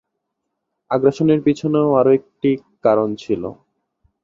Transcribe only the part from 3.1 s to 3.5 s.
ছিল।